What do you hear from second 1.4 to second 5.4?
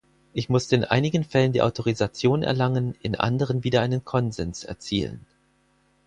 die Autorisation erlangen, in anderen wieder einen Konsens erzielen.